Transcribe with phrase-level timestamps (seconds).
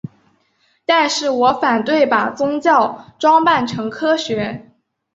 [0.83, 4.67] 但是我反对把宗教装扮成科学。